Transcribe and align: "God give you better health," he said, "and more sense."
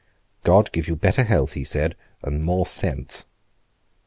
"God 0.43 0.71
give 0.71 0.87
you 0.87 0.95
better 0.95 1.23
health," 1.23 1.53
he 1.53 1.63
said, 1.63 1.95
"and 2.23 2.43
more 2.43 2.65
sense." 2.65 3.25